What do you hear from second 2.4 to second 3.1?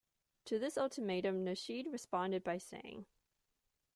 by saying.